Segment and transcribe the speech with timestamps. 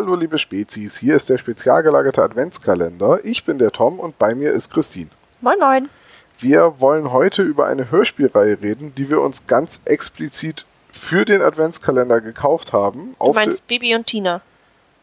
[0.00, 3.22] Hallo liebe Spezies, hier ist der spezial gelagerte Adventskalender.
[3.22, 5.10] Ich bin der Tom und bei mir ist Christine.
[5.42, 5.90] Moin Moin.
[6.38, 12.22] Wir wollen heute über eine Hörspielreihe reden, die wir uns ganz explizit für den Adventskalender
[12.22, 13.14] gekauft haben.
[13.20, 14.40] Du meinst Bibi und Tina.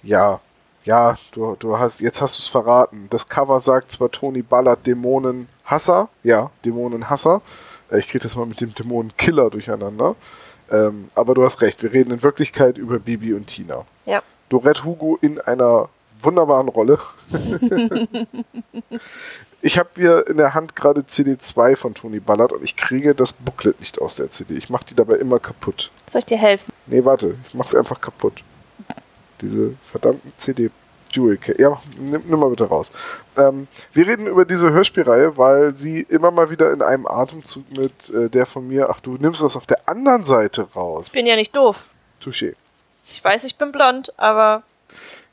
[0.01, 0.39] Ja,
[0.83, 3.05] ja, du, du hast, jetzt hast du es verraten.
[3.11, 7.43] Das Cover sagt zwar Tony Ballard Dämonenhasser, ja, Dämonenhasser.
[7.91, 10.15] Äh, Ich kriege das mal mit dem Dämonenkiller durcheinander.
[10.71, 13.85] Ähm, aber du hast recht, wir reden in Wirklichkeit über Bibi und Tina.
[14.07, 14.23] Ja.
[14.49, 16.99] Dorette Hugo in einer wunderbaren Rolle.
[19.61, 23.33] ich habe hier in der Hand gerade CD2 von Tony Ballard und ich kriege das
[23.33, 24.55] Booklet nicht aus der CD.
[24.55, 25.91] Ich mache die dabei immer kaputt.
[26.09, 26.71] Soll ich dir helfen?
[26.87, 28.43] Nee, warte, ich mach's einfach kaputt.
[29.41, 30.71] Diese verdammten CD.
[31.11, 31.55] Jewel Case.
[31.57, 32.91] Ja, nimm, nimm mal bitte raus.
[33.37, 38.09] Ähm, wir reden über diese Hörspielreihe, weil sie immer mal wieder in einem Atemzug mit
[38.09, 41.07] äh, der von mir, ach du nimmst das auf der anderen Seite raus.
[41.07, 41.85] Ich bin ja nicht doof.
[42.21, 42.55] Touché.
[43.09, 44.63] Ich weiß, ich bin blond, aber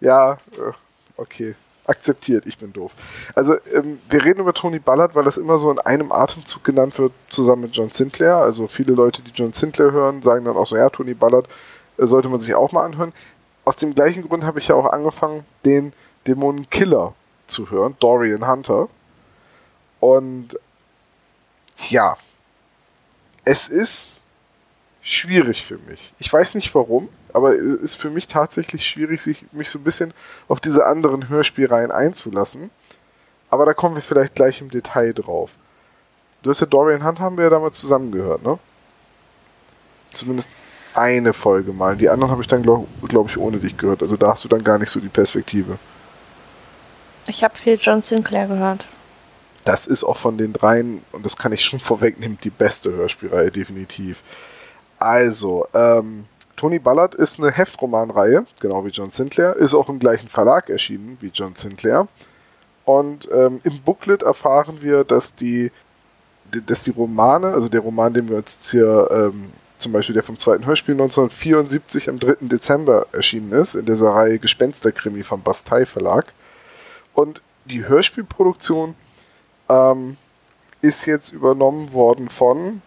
[0.00, 0.72] Ja, äh,
[1.16, 1.54] okay.
[1.86, 2.92] Akzeptiert, ich bin doof.
[3.34, 6.98] Also, ähm, wir reden über Tony Ballard, weil das immer so in einem Atemzug genannt
[6.98, 8.36] wird, zusammen mit John Sinclair.
[8.36, 11.46] Also, viele Leute, die John Sinclair hören, sagen dann auch so: Ja, Tony Ballard
[11.98, 13.12] äh, sollte man sich auch mal anhören.
[13.66, 15.92] Aus dem gleichen Grund habe ich ja auch angefangen, den
[16.26, 17.14] Dämonenkiller
[17.46, 18.88] zu hören, Dorian Hunter.
[20.00, 20.58] Und
[21.88, 22.16] ja,
[23.44, 24.24] es ist
[25.02, 26.14] schwierig für mich.
[26.18, 29.84] Ich weiß nicht warum, aber es ist für mich tatsächlich schwierig, sich, mich so ein
[29.84, 30.14] bisschen
[30.48, 32.70] auf diese anderen Hörspielreihen einzulassen.
[33.50, 35.50] Aber da kommen wir vielleicht gleich im Detail drauf.
[36.42, 38.58] Du hast ja Dorian Hunt haben wir ja damals zusammen gehört, ne?
[40.12, 40.52] Zumindest
[40.94, 41.96] eine Folge mal.
[41.96, 44.00] Die anderen habe ich dann, glaube glaub ich, ohne dich gehört.
[44.02, 45.78] Also da hast du dann gar nicht so die Perspektive.
[47.26, 48.86] ich habe viel John Sinclair gehört.
[49.64, 53.50] Das ist auch von den dreien, und das kann ich schon vorwegnehmen, die beste Hörspielreihe,
[53.50, 54.22] definitiv.
[54.98, 56.26] Also, ähm,
[56.56, 61.16] Tony Ballard ist eine Heftromanreihe, genau wie John Sinclair, ist auch im gleichen Verlag erschienen
[61.20, 62.08] wie John Sinclair.
[62.84, 65.72] Und ähm, im Booklet erfahren wir, dass die,
[66.66, 70.38] dass die Romane, also der Roman, den wir jetzt hier, ähm, zum Beispiel der vom
[70.38, 72.36] zweiten Hörspiel 1974 am 3.
[72.42, 76.32] Dezember erschienen ist, in dieser Reihe Gespensterkrimi vom Bastei Verlag.
[77.14, 78.94] Und die Hörspielproduktion
[79.68, 80.16] ähm,
[80.80, 82.82] ist jetzt übernommen worden von,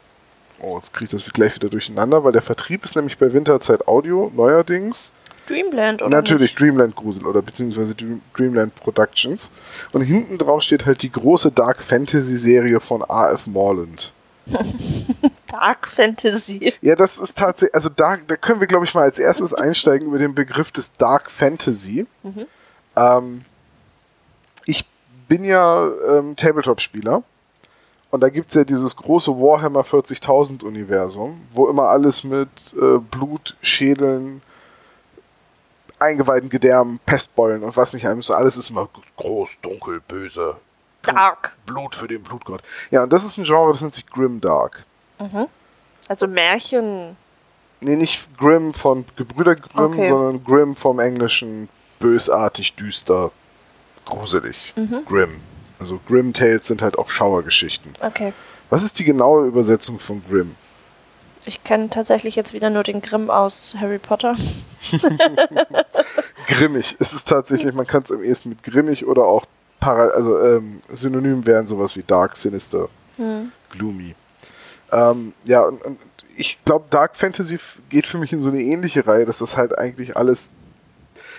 [0.60, 3.88] oh, jetzt kriege ich das gleich wieder durcheinander, weil der Vertrieb ist nämlich bei Winterzeit
[3.88, 5.14] Audio neuerdings.
[5.48, 6.62] Dreamland oder Natürlich Nicht?
[6.62, 9.52] Dreamland Grusel oder beziehungsweise Dream- Dreamland Productions.
[9.94, 13.48] Und hinten drauf steht halt die große Dark Fantasy Serie von A.F.
[13.48, 14.12] Morland.
[15.48, 16.74] Dark Fantasy.
[16.82, 20.08] Ja, das ist tatsächlich, also da, da können wir, glaube ich, mal als erstes einsteigen
[20.08, 22.08] über den Begriff des Dark Fantasy.
[22.96, 23.46] Ähm,
[24.66, 24.86] ich
[25.28, 27.24] bin ja ähm, Tabletop-Spieler
[28.12, 33.56] und da gibt's ja dieses große Warhammer 40.000 Universum, wo immer alles mit äh, Blut,
[33.62, 34.42] Schädeln,
[36.00, 38.34] eingeweihten Gedärmen, Pestbeulen und was nicht allem so.
[38.34, 40.56] Alles ist immer groß, dunkel, böse.
[41.04, 41.56] Dark.
[41.66, 42.62] Blut für den Blutgott.
[42.92, 44.86] Ja, und das ist ein Genre, das nennt sich Grimdark.
[46.08, 47.16] Also Märchen.
[47.80, 50.08] Nee, nicht Grimm von Gebrüder Grimm, Okay.
[50.08, 51.70] sondern Grimm vom Englischen
[52.00, 53.32] bösartig, düster,
[54.06, 54.74] gruselig.
[55.08, 55.40] Grimm.
[55.80, 57.94] Also Grimm Tales sind halt auch Schauergeschichten.
[58.02, 58.34] Okay.
[58.70, 60.56] Was ist die genaue Übersetzung von Grimm?
[61.46, 64.36] Ich kenne tatsächlich jetzt wieder nur den Grimm aus Harry Potter.
[66.48, 66.98] Grimmig.
[67.00, 69.46] Es ist tatsächlich, man kann es am ehesten mit grimmig oder auch
[69.80, 72.90] para also ähm, synonym wären sowas wie dark, sinister,
[73.70, 74.16] gloomy.
[74.92, 76.00] Ähm, ja, und, und
[76.36, 77.58] ich glaube, Dark Fantasy
[77.90, 80.54] geht für mich in so eine ähnliche Reihe, dass das halt eigentlich alles.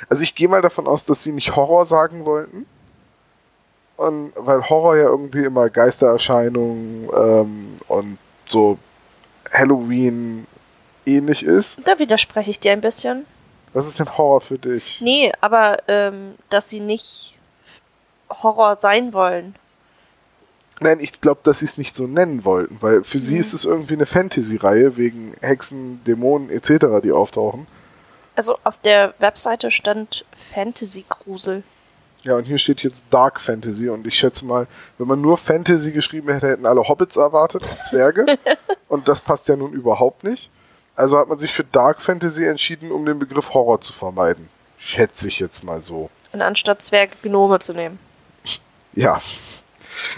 [0.08, 2.66] Also ich gehe mal davon aus, dass sie nicht Horror sagen wollten.
[3.98, 8.78] Und weil Horror ja irgendwie immer Geistererscheinungen ähm, und so
[9.52, 10.46] Halloween
[11.04, 11.80] ähnlich ist.
[11.86, 13.26] Da widerspreche ich dir ein bisschen.
[13.72, 15.00] Was ist denn Horror für dich?
[15.00, 17.36] Nee, aber ähm, dass sie nicht
[18.30, 19.56] Horror sein wollen.
[20.80, 23.64] Nein, ich glaube, dass sie es nicht so nennen wollten, weil für sie ist es
[23.64, 27.66] irgendwie eine Fantasy-Reihe wegen Hexen, Dämonen etc., die auftauchen.
[28.36, 31.64] Also auf der Webseite stand Fantasy-Grusel.
[32.24, 34.66] Ja, und hier steht jetzt Dark Fantasy und ich schätze mal,
[34.98, 38.26] wenn man nur Fantasy geschrieben hätte, hätten alle Hobbits erwartet und Zwerge.
[38.88, 40.50] und das passt ja nun überhaupt nicht.
[40.96, 44.48] Also hat man sich für Dark Fantasy entschieden, um den Begriff Horror zu vermeiden.
[44.78, 46.10] Schätze ich jetzt mal so.
[46.32, 47.98] Und anstatt Zwerge Gnome zu nehmen.
[48.94, 49.20] Ja.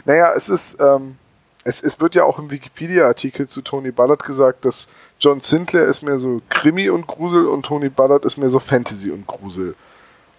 [0.06, 1.18] Naja, es ist, ähm,
[1.64, 4.88] es, es wird ja auch im Wikipedia-Artikel zu Tony Ballard gesagt, dass
[5.18, 9.10] John Sinclair ist mehr so Krimi und Grusel und Tony Ballard ist mehr so Fantasy
[9.10, 9.74] und Grusel.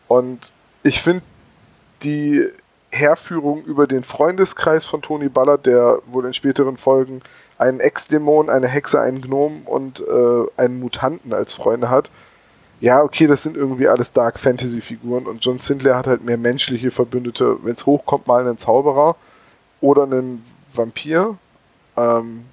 [0.07, 1.23] Und ich finde
[2.03, 2.47] die
[2.91, 7.21] Herführung über den Freundeskreis von Tony Ballard, der wohl in späteren Folgen
[7.57, 12.11] einen Ex-Dämon, eine Hexe, einen Gnom und äh, einen Mutanten als Freunde hat.
[12.79, 16.89] Ja, okay, das sind irgendwie alles Dark Fantasy-Figuren und John Sinclair hat halt mehr menschliche
[16.89, 17.57] Verbündete.
[17.63, 19.15] Wenn es hochkommt, mal einen Zauberer
[19.79, 20.43] oder einen
[20.73, 21.37] Vampir.
[21.95, 22.45] Ähm,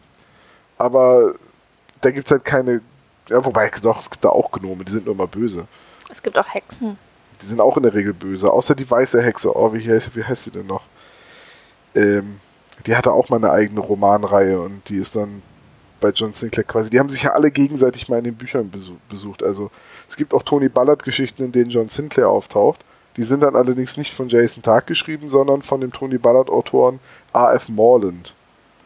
[0.76, 1.34] aber
[2.02, 2.82] da gibt es halt keine.
[3.28, 5.66] Ja, wobei, doch, es gibt da auch Gnome, die sind nur mal böse.
[6.10, 6.98] Es gibt auch Hexen.
[7.40, 9.56] Die sind auch in der Regel böse, außer die weiße Hexe.
[9.56, 10.84] Oh, wie heißt, wie heißt sie denn noch?
[11.94, 12.40] Ähm,
[12.86, 15.42] die hatte auch mal eine eigene Romanreihe und die ist dann
[16.00, 16.90] bei John Sinclair quasi.
[16.90, 18.70] Die haben sich ja alle gegenseitig mal in den Büchern
[19.08, 19.42] besucht.
[19.42, 19.70] Also
[20.06, 22.84] es gibt auch Tony Ballard-Geschichten, in denen John Sinclair auftaucht.
[23.16, 27.00] Die sind dann allerdings nicht von Jason Tag geschrieben, sondern von dem Tony Ballard-Autoren
[27.32, 27.68] A.F.
[27.68, 28.34] Morland.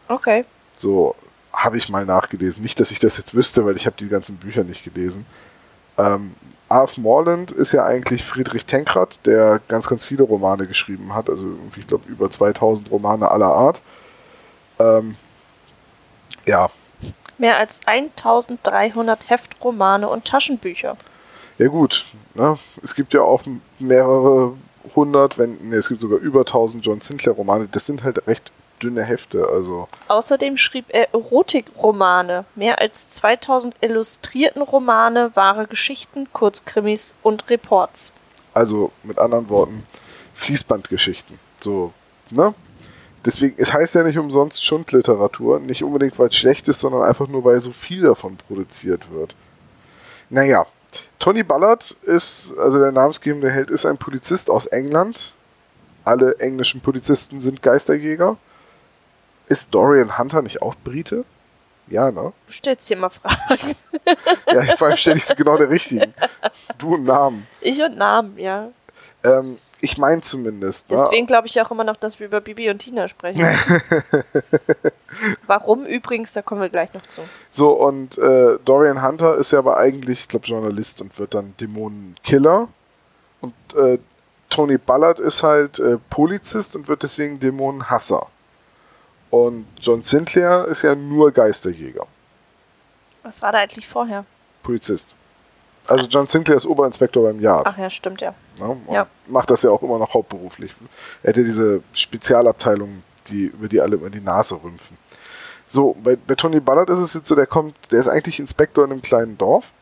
[0.07, 0.43] Okay.
[0.71, 1.15] So
[1.51, 2.63] habe ich mal nachgelesen.
[2.63, 5.25] Nicht, dass ich das jetzt wüsste, weil ich habe die ganzen Bücher nicht gelesen.
[5.99, 6.33] Ähm,
[6.73, 6.97] A.F.
[6.97, 11.29] Morland ist ja eigentlich Friedrich Tenkrad, der ganz, ganz viele Romane geschrieben hat.
[11.29, 11.47] Also
[11.77, 13.81] ich glaube, über 2000 Romane aller Art.
[14.79, 15.15] Ähm,
[16.45, 16.69] ja.
[17.37, 20.97] Mehr als 1300 Heftromane und Taschenbücher.
[21.59, 22.57] Ja gut, ne?
[22.81, 23.43] es gibt ja auch
[23.77, 24.53] mehrere
[24.95, 27.67] hundert, wenn, nee, es gibt sogar über 1000 John Sinclair Romane.
[27.71, 28.51] Das sind halt recht
[28.83, 29.87] dünne Hefte, also.
[30.07, 38.13] Außerdem schrieb er Erotikromane, mehr als 2000 illustrierten Romane, wahre Geschichten, Kurzkrimis und Reports.
[38.53, 39.85] Also mit anderen Worten
[40.35, 41.93] Fließbandgeschichten, so,
[42.29, 42.53] ne?
[43.25, 47.27] Deswegen, es heißt ja nicht umsonst Schundliteratur, nicht unbedingt weil es schlecht ist, sondern einfach
[47.27, 49.33] nur weil so viel davon produziert wird.
[50.29, 50.65] Naja,
[51.19, 55.33] Tony Ballard ist, also der namensgebende Held, ist ein Polizist aus England.
[56.03, 58.35] Alle englischen Polizisten sind Geisterjäger.
[59.47, 61.25] Ist Dorian Hunter nicht auch Brite?
[61.87, 62.33] Ja, ne?
[62.47, 63.73] Du stellst hier mal Fragen.
[64.47, 66.13] ja, vor allem stelle ich sie genau der richtigen.
[66.77, 67.45] Du und Namen.
[67.61, 68.69] Ich und Namen, ja.
[69.23, 70.89] Ähm, ich meine zumindest.
[70.89, 70.97] Ne?
[70.97, 73.41] Deswegen glaube ich auch immer noch, dass wir über Bibi und Tina sprechen.
[75.45, 77.21] Warum übrigens, da kommen wir gleich noch zu.
[77.49, 81.53] So, und äh, Dorian Hunter ist ja aber eigentlich, ich glaube, Journalist und wird dann
[81.59, 82.69] Dämonenkiller.
[83.41, 83.99] Und äh,
[84.49, 88.27] Tony Ballard ist halt äh, Polizist und wird deswegen Dämonenhasser.
[89.33, 92.05] Und John Sinclair ist ja nur Geisterjäger.
[93.23, 94.25] Was war da eigentlich vorher?
[94.61, 95.15] Polizist.
[95.87, 97.65] Also John Sinclair ist Oberinspektor beim Yard.
[97.67, 98.35] Ach ja, stimmt ja.
[98.59, 99.07] ja, ja.
[99.25, 100.71] Macht das ja auch immer noch hauptberuflich.
[101.23, 104.99] Er hätte diese Spezialabteilung, die, über die alle immer die Nase rümpfen.
[105.65, 108.85] So, bei, bei Tony Ballard ist es jetzt so, der kommt, der ist eigentlich Inspektor
[108.85, 109.73] in einem kleinen Dorf.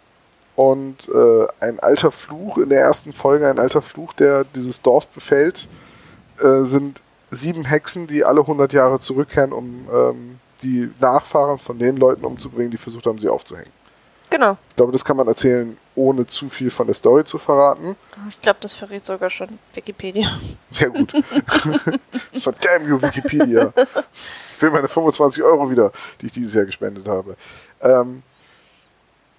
[0.55, 5.09] Und äh, ein alter Fluch, in der ersten Folge, ein alter Fluch, der dieses Dorf
[5.09, 5.67] befällt,
[6.39, 7.01] äh, sind
[7.31, 12.69] sieben Hexen, die alle 100 Jahre zurückkehren, um ähm, die Nachfahren von den Leuten umzubringen,
[12.69, 13.71] die versucht haben, sie aufzuhängen.
[14.29, 14.57] Genau.
[14.69, 17.97] Ich glaube, das kann man erzählen, ohne zu viel von der Story zu verraten.
[18.29, 20.39] Ich glaube, das verrät sogar schon Wikipedia.
[20.71, 21.11] Sehr gut.
[22.33, 23.73] Verdammt, you Wikipedia.
[24.53, 25.91] Ich will meine 25 Euro wieder,
[26.21, 27.35] die ich dieses Jahr gespendet habe.
[27.81, 28.23] Ähm,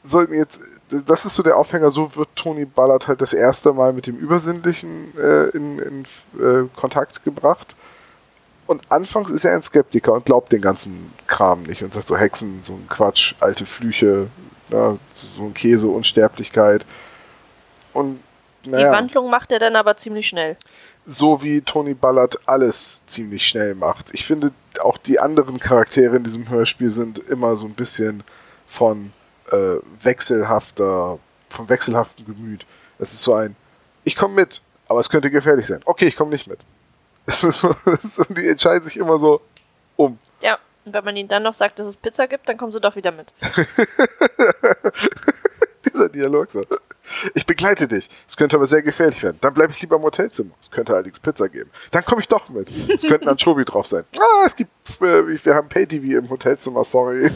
[0.03, 0.61] so, jetzt,
[1.07, 4.19] das ist so der Aufhänger, so wird Tony Ballard halt das erste Mal mit dem
[4.19, 6.05] Übersinnlichen äh, in, in
[6.38, 7.76] äh, Kontakt gebracht.
[8.73, 12.17] Und anfangs ist er ein Skeptiker und glaubt den ganzen Kram nicht und sagt so
[12.17, 14.29] Hexen, so ein Quatsch, alte Flüche,
[14.71, 16.87] ja, so ein Käse, Unsterblichkeit.
[17.93, 18.21] Und
[18.64, 20.57] naja, die Wandlung macht er dann aber ziemlich schnell.
[21.05, 24.09] So wie Tony Ballard alles ziemlich schnell macht.
[24.14, 28.25] Ich finde, auch die anderen Charaktere in diesem Hörspiel sind immer so ein bisschen
[28.67, 29.12] von
[29.50, 31.19] äh, wechselhafter,
[31.50, 32.64] vom wechselhaften Gemüt.
[32.99, 33.55] Es ist so ein,
[34.05, 35.83] ich komme mit, aber es könnte gefährlich sein.
[35.85, 36.61] Okay, ich komme nicht mit.
[37.26, 39.41] Es ist so, es ist so, die entscheiden sich immer so
[39.97, 40.19] um.
[40.41, 40.59] Ja.
[40.85, 42.97] Und wenn man ihnen dann noch sagt, dass es Pizza gibt, dann kommen sie doch
[42.97, 43.33] wieder mit.
[45.85, 46.64] Dieser Dialog so.
[47.35, 48.09] Ich begleite dich.
[48.26, 49.38] Es könnte aber sehr gefährlich werden.
[49.41, 50.55] Dann bleibe ich lieber im Hotelzimmer.
[50.61, 51.71] Es könnte allerdings Pizza geben.
[51.91, 52.69] Dann komme ich doch mit.
[52.88, 54.05] Es könnten Anchovy drauf sein.
[54.19, 54.71] Ah, es gibt,
[55.02, 57.31] äh, wir haben Pay-TV im Hotelzimmer, sorry.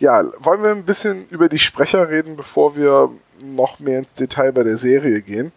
[0.00, 4.52] ja, wollen wir ein bisschen über die Sprecher reden, bevor wir noch mehr ins Detail
[4.52, 5.52] bei der Serie gehen?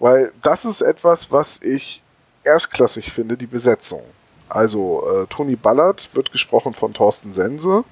[0.00, 2.02] Weil das ist etwas, was ich
[2.42, 4.02] erstklassig finde, die Besetzung.
[4.48, 7.84] Also äh, Toni Ballard wird gesprochen von Thorsten Sense.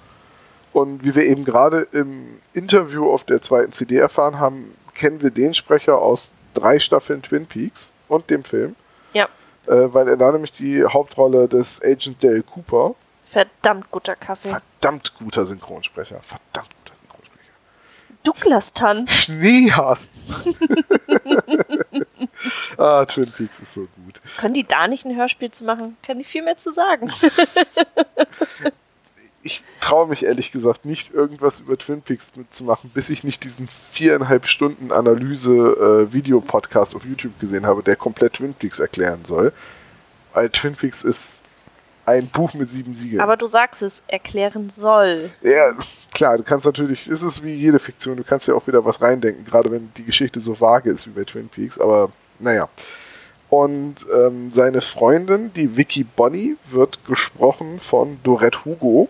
[0.72, 5.30] Und wie wir eben gerade im Interview auf der zweiten CD erfahren haben, kennen wir
[5.30, 8.74] den Sprecher aus drei Staffeln Twin Peaks und dem Film.
[9.12, 9.28] Ja.
[9.66, 12.94] Äh, weil er da nämlich die Hauptrolle des Agent Dale Cooper
[13.28, 14.48] Verdammt guter Kaffee.
[14.48, 16.20] Verdammt guter Synchronsprecher.
[16.22, 16.74] Verdammt.
[18.28, 19.08] Douglas Tan.
[19.08, 20.20] Schneehasten.
[22.76, 24.20] ah, Twin Peaks ist so gut.
[24.36, 25.96] Können die da nicht ein Hörspiel zu machen?
[26.02, 27.10] Kann ich viel mehr zu sagen.
[29.42, 33.66] ich traue mich ehrlich gesagt nicht, irgendwas über Twin Peaks mitzumachen, bis ich nicht diesen
[33.66, 39.54] viereinhalb Stunden Analyse-Video-Podcast auf YouTube gesehen habe, der komplett Twin Peaks erklären soll.
[40.34, 41.44] Weil Twin Peaks ist
[42.08, 43.20] ein Buch mit sieben Siegeln.
[43.20, 45.30] Aber du sagst es, erklären soll.
[45.42, 45.74] Ja,
[46.12, 49.00] klar, du kannst natürlich, es ist wie jede Fiktion, du kannst ja auch wieder was
[49.02, 52.68] reindenken, gerade wenn die Geschichte so vage ist wie bei Twin Peaks, aber naja.
[53.50, 59.08] Und ähm, seine Freundin, die Vicky Bonnie, wird gesprochen von Dorette Hugo.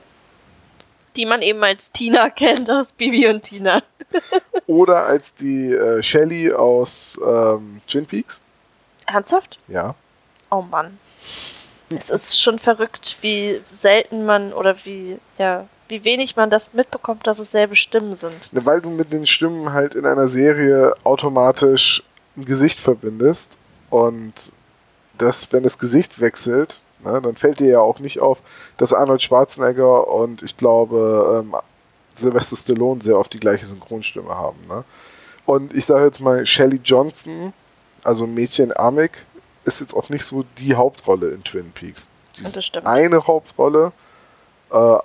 [1.17, 3.83] Die man eben als Tina kennt aus Bibi und Tina.
[4.67, 8.43] Oder als die äh, Shelly aus ähm, Twin Peaks.
[9.07, 9.59] Ernsthaft?
[9.67, 9.95] Ja.
[10.51, 10.99] Oh Mann.
[11.91, 17.27] Es ist schon verrückt, wie selten man oder wie, ja, wie wenig man das mitbekommt,
[17.27, 18.53] dass es selbe Stimmen sind.
[18.53, 22.03] Ne, weil du mit den Stimmen halt in einer Serie automatisch
[22.37, 23.59] ein Gesicht verbindest
[23.91, 24.53] und
[25.17, 28.43] das, wenn das Gesicht wechselt, ne, dann fällt dir ja auch nicht auf,
[28.77, 31.57] dass Arnold Schwarzenegger und ich glaube ähm,
[32.15, 34.59] Sylvester Stallone sehr oft die gleiche Synchronstimme haben.
[34.69, 34.85] Ne?
[35.47, 37.53] Und ich sage jetzt mal, Shelley Johnson,
[38.05, 39.25] also Mädchen Amik,
[39.69, 42.11] ist jetzt auch nicht so die Hauptrolle in Twin Peaks.
[42.41, 42.87] Das stimmt.
[42.87, 43.93] eine Hauptrolle,
[44.71, 44.97] äh,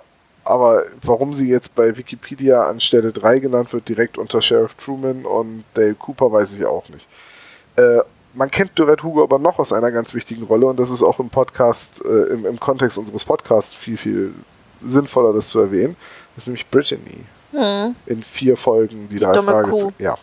[0.44, 5.24] aber warum sie jetzt bei Wikipedia an Stelle 3 genannt wird, direkt unter Sheriff Truman
[5.24, 7.08] und Dale Cooper, weiß ich auch nicht.
[7.76, 8.00] Äh,
[8.34, 11.18] man kennt Dorette Hugo aber noch aus einer ganz wichtigen Rolle und das ist auch
[11.20, 14.34] im Podcast, äh, im, im Kontext unseres Podcasts viel, viel
[14.82, 15.96] sinnvoller, das zu erwähnen.
[16.34, 17.24] Das ist nämlich Brittany.
[17.52, 17.94] Hm.
[18.06, 19.94] In vier Folgen, die, Die drei Fragezeichen.
[19.98, 20.18] Ja.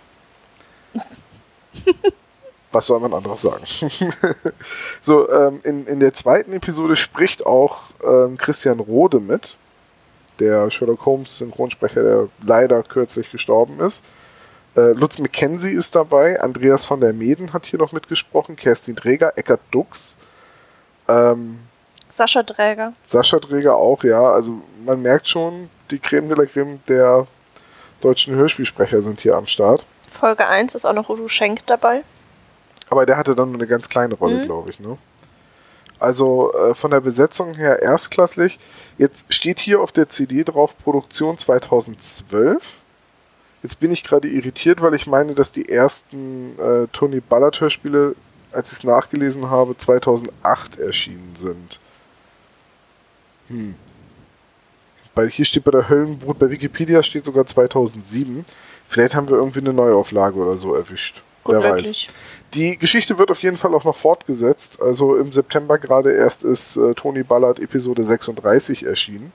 [2.72, 3.66] Was soll man anderes sagen?
[5.02, 9.58] so, ähm, in, in der zweiten Episode spricht auch ähm, Christian Rode mit,
[10.40, 14.06] der Sherlock Holmes Synchronsprecher, der leider kürzlich gestorben ist.
[14.76, 19.34] Äh, Lutz McKenzie ist dabei, Andreas von der Meden hat hier noch mitgesprochen, Kerstin Träger,
[19.36, 20.18] Eckart Dux,
[21.10, 21.60] ähm,
[22.10, 22.94] Sascha Dräger.
[23.02, 24.22] Sascha Träger auch, ja.
[24.22, 27.28] Also man merkt schon, die Creme de la Creme der
[28.02, 29.86] deutschen Hörspielsprecher sind hier am Start.
[30.12, 32.04] Folge 1 ist auch noch Udo Schenk dabei.
[32.92, 34.46] Aber der hatte dann nur eine ganz kleine Rolle, Mhm.
[34.46, 34.82] glaube ich.
[34.82, 34.98] Ne?
[35.98, 38.60] Also äh, von der Besetzung her erstklassig.
[38.98, 42.82] Jetzt steht hier auf der CD drauf Produktion 2012.
[43.64, 48.16] Jetzt bin ich gerade irritiert, weil ich meine, dass die ersten äh, Tony Ballard Hörspiele,
[48.52, 51.80] als ich es nachgelesen habe, 2008 erschienen sind.
[53.48, 53.76] Hm.
[55.16, 58.44] Weil hier steht bei der Höllenbrut, bei Wikipedia steht sogar 2007.
[58.86, 61.24] Vielleicht haben wir irgendwie eine Neuauflage oder so erwischt.
[61.44, 61.76] Gut Wer weiß.
[61.76, 62.08] möglich.
[62.54, 64.82] Die Geschichte wird auf jeden Fall auch noch fortgesetzt.
[64.82, 69.32] Also im September gerade erst ist äh, Tony Ballard Episode 36 erschienen.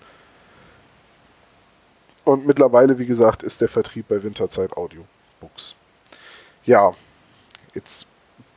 [2.25, 5.77] Und mittlerweile, wie gesagt, ist der Vertrieb bei Winterzeit Audiobooks.
[6.65, 6.93] Ja,
[7.75, 8.09] jetzt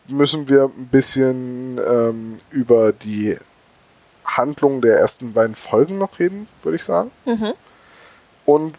[0.08, 3.38] müssen wir ein bisschen ähm, über die
[4.26, 7.12] Handlung der ersten beiden Folgen noch reden, würde ich sagen.
[7.26, 7.54] Mhm.
[8.46, 8.76] Und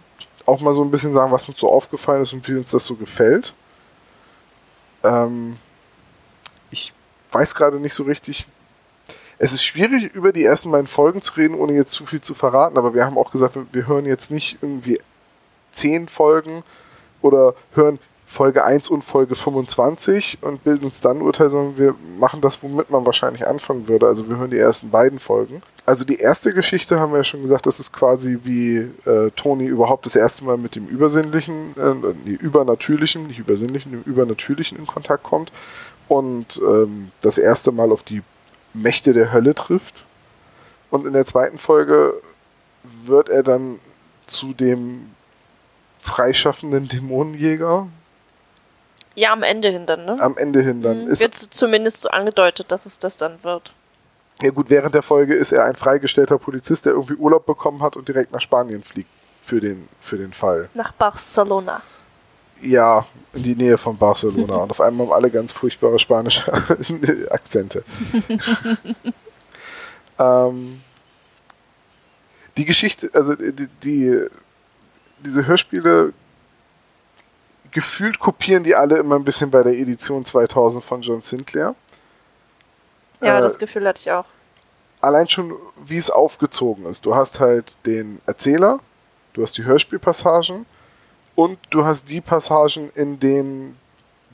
[0.47, 2.85] auch mal so ein bisschen sagen, was uns so aufgefallen ist und wie uns das
[2.85, 3.55] so gefällt.
[5.05, 5.57] Ähm,
[6.71, 6.93] ich
[7.33, 8.47] weiß gerade nicht so richtig.
[9.39, 12.35] Es ist schwierig, über die ersten beiden Folgen zu reden, ohne jetzt zu viel zu
[12.35, 14.99] verraten, aber wir haben auch gesagt, wir- hören jetzt nicht irgendwie
[15.73, 16.63] zehn Folgen
[17.23, 21.95] oder hören Folge 1 und Folge 25 und bilden uns dann ein Urteil, sondern wir
[22.19, 24.07] machen das, womit man wahrscheinlich anfangen würde.
[24.07, 25.63] Also wir hören die ersten beiden Folgen.
[25.91, 29.65] Also die erste Geschichte haben wir ja schon gesagt, das ist quasi wie äh, Tony
[29.65, 34.87] überhaupt das erste Mal mit dem Übersinnlichen, äh, nee, Übernatürlichen, nicht Übersinnlichen, dem Übernatürlichen in
[34.87, 35.51] Kontakt kommt
[36.07, 38.23] und ähm, das erste Mal auf die
[38.73, 40.05] Mächte der Hölle trifft.
[40.93, 42.15] Und in der zweiten Folge
[42.85, 43.81] wird er dann
[44.29, 45.11] zu dem
[45.99, 47.89] freischaffenden Dämonenjäger
[49.17, 50.17] Ja, am Ende hin dann, ne?
[50.21, 51.07] am Ende hin dann.
[51.07, 51.11] Mhm.
[51.11, 53.73] Ist, Wird zumindest so angedeutet, dass es das dann wird.
[54.43, 57.97] Ja gut, während der Folge ist er ein freigestellter Polizist, der irgendwie Urlaub bekommen hat
[57.97, 59.11] und direkt nach Spanien fliegt
[59.43, 60.69] für den, für den Fall.
[60.75, 61.83] Nach Barcelona.
[62.63, 64.57] Ja, in die Nähe von Barcelona.
[64.57, 66.53] und auf einmal haben alle ganz furchtbare spanische
[67.31, 67.85] Akzente.
[70.19, 70.81] ähm,
[72.57, 74.27] die Geschichte, also die, die,
[75.25, 76.13] diese Hörspiele
[77.71, 81.75] gefühlt kopieren die alle immer ein bisschen bei der Edition 2000 von John Sinclair.
[83.21, 84.27] Ja, Äh, das Gefühl hatte ich auch.
[85.01, 87.07] allein schon, wie es aufgezogen ist.
[87.07, 88.81] Du hast halt den Erzähler,
[89.33, 90.67] du hast die Hörspielpassagen
[91.35, 93.79] und du hast die Passagen, in denen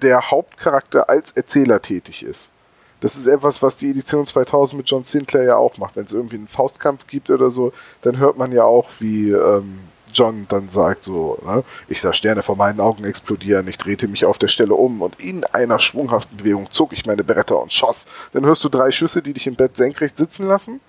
[0.02, 2.52] der Hauptcharakter als Erzähler tätig ist.
[3.00, 5.97] Das ist etwas, was die Edition 2000 mit John Sinclair ja auch macht.
[5.97, 9.81] Wenn es irgendwie einen Faustkampf gibt oder so, dann hört man ja auch, wie ähm,
[10.16, 14.25] John dann sagt so, ne, ich sah Sterne vor meinen Augen explodieren, ich drehte mich
[14.25, 18.06] auf der Stelle um und in einer schwunghaften Bewegung zog ich meine Beretta und schoss.
[18.32, 20.80] Dann hörst du drei Schüsse, die dich im Bett senkrecht sitzen lassen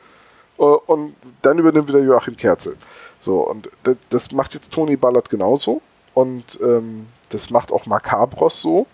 [0.57, 2.77] äh, und dann übernimmt wieder Joachim Kerzel.
[3.19, 3.69] So, und
[4.09, 5.81] das macht jetzt Tony Ballard genauso
[6.13, 8.87] und ähm, das macht auch Macabros so.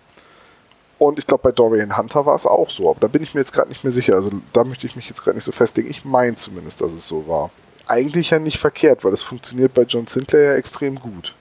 [0.99, 2.89] Und ich glaube, bei Dorian Hunter war es auch so.
[2.89, 4.15] Aber da bin ich mir jetzt gerade nicht mehr sicher.
[4.15, 5.89] Also da möchte ich mich jetzt gerade nicht so festlegen.
[5.89, 7.51] Ich meine zumindest, dass es so war.
[7.87, 11.35] Eigentlich ja nicht verkehrt, weil es funktioniert bei John Sinclair ja extrem gut.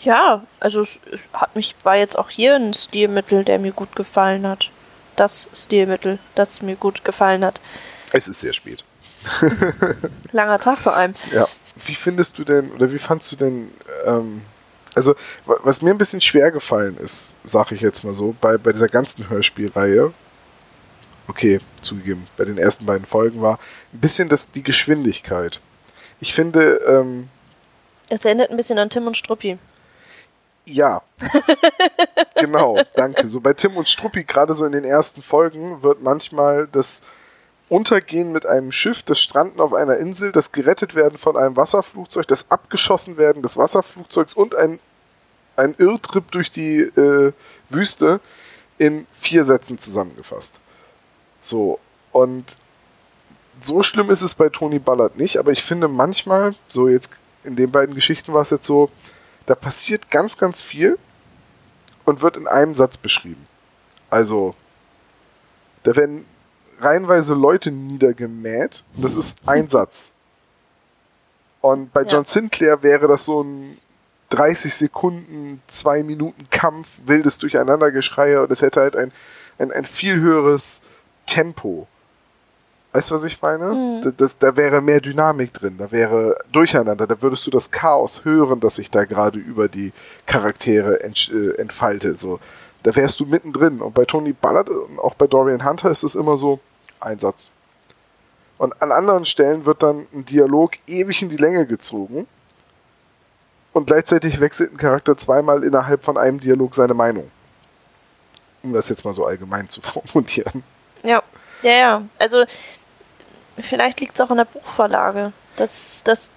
[0.00, 0.98] Ja, also es
[1.32, 4.70] hat mich, war jetzt auch hier ein Stilmittel, der mir gut gefallen hat.
[5.16, 7.60] Das Stilmittel, das mir gut gefallen hat.
[8.12, 8.84] Es ist sehr spät.
[10.32, 11.14] Langer Tag vor allem.
[11.32, 11.46] Ja.
[11.76, 13.70] Wie findest du denn, oder wie fandst du denn
[14.06, 14.42] ähm,
[14.94, 15.14] also
[15.46, 18.88] was mir ein bisschen schwer gefallen ist, sage ich jetzt mal so, bei, bei dieser
[18.88, 20.12] ganzen Hörspielreihe,
[21.28, 23.58] okay, zugegeben, bei den ersten beiden Folgen war
[23.92, 25.60] ein bisschen das, die Geschwindigkeit.
[26.20, 27.28] Ich finde, ähm,
[28.08, 29.58] es erinnert ein bisschen an Tim und Struppi.
[30.66, 31.02] Ja,
[32.36, 33.26] genau, danke.
[33.26, 37.02] So bei Tim und Struppi, gerade so in den ersten Folgen, wird manchmal das
[37.68, 42.26] Untergehen mit einem Schiff, das Stranden auf einer Insel, das gerettet werden von einem Wasserflugzeug,
[42.26, 44.80] das abgeschossen werden des Wasserflugzeugs und ein,
[45.56, 47.32] ein Irrtrip durch die äh,
[47.68, 48.20] Wüste
[48.76, 50.60] in vier Sätzen zusammengefasst.
[51.40, 51.78] So,
[52.12, 52.58] und
[53.60, 57.12] so schlimm ist es bei Tony Ballard nicht, aber ich finde manchmal, so jetzt
[57.44, 58.90] in den beiden Geschichten war es jetzt so,
[59.46, 60.98] da passiert ganz, ganz viel
[62.04, 63.46] und wird in einem Satz beschrieben.
[64.10, 64.54] Also,
[65.82, 66.26] da werden
[66.80, 68.84] reihenweise Leute niedergemäht.
[68.96, 70.14] Und das ist ein Satz.
[71.60, 73.78] Und bei John Sinclair wäre das so ein
[74.30, 79.12] 30 Sekunden, zwei Minuten Kampf, wildes Durcheinandergeschreie und es hätte halt ein,
[79.58, 80.82] ein, ein viel höheres
[81.26, 81.86] Tempo.
[82.92, 83.66] Weißt du, was ich meine?
[83.66, 84.02] Mhm.
[84.02, 88.24] Das, das, da wäre mehr Dynamik drin, da wäre Durcheinander, da würdest du das Chaos
[88.24, 89.92] hören, das sich da gerade über die
[90.26, 92.18] Charaktere ent, äh, entfaltet.
[92.18, 92.40] So.
[92.82, 93.80] Da wärst du mittendrin.
[93.80, 96.58] Und bei Tony Ballard und auch bei Dorian Hunter ist es immer so,
[96.98, 97.52] Einsatz.
[98.58, 102.26] Und an anderen Stellen wird dann ein Dialog ewig in die Länge gezogen.
[103.72, 107.30] Und gleichzeitig wechselt ein Charakter zweimal innerhalb von einem Dialog seine Meinung.
[108.62, 110.64] Um das jetzt mal so allgemein zu formulieren.
[111.02, 111.22] Ja,
[111.62, 112.02] ja, ja.
[112.18, 112.44] Also
[113.58, 116.30] vielleicht liegt es auch in der Buchvorlage, dass, dass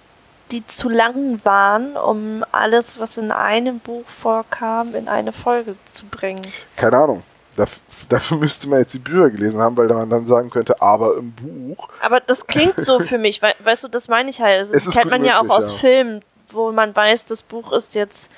[0.52, 6.06] die zu lang waren, um alles, was in einem Buch vorkam, in eine Folge zu
[6.08, 6.42] bringen.
[6.76, 7.24] Keine Ahnung.
[8.10, 11.32] Dafür, müsste man jetzt die Bücher gelesen haben, weil man dann sagen könnte, aber im
[11.34, 11.88] Buch.
[12.02, 14.58] Aber das klingt so für mich, weil, weißt du, das meine ich halt.
[14.58, 15.78] Also, das kennt man ja auch aus ja.
[15.78, 18.32] Filmen, wo man weiß, das Buch ist jetzt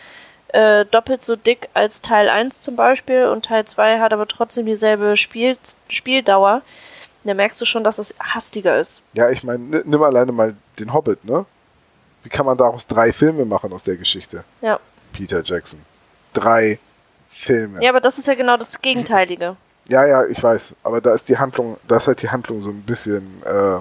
[0.49, 4.65] äh, doppelt so dick als Teil 1 zum Beispiel und Teil 2 hat aber trotzdem
[4.65, 5.57] dieselbe Spiel
[5.87, 6.61] Spieldauer.
[7.25, 9.01] Da merkst du schon, dass es hastiger ist.
[9.13, 11.45] Ja, ich meine, nimm alleine mal den Hobbit, ne?
[12.21, 14.43] Wie kann man daraus drei Filme machen aus der Geschichte?
[14.61, 14.79] Ja.
[15.11, 15.81] Peter Jackson.
[16.33, 16.79] Drei
[17.27, 17.83] Filme.
[17.83, 19.57] Ja, aber das ist ja genau das Gegenteilige.
[19.89, 20.77] Ja, ja, ich weiß.
[20.83, 23.79] Aber da ist die Handlung, da ist halt die Handlung so ein bisschen äh,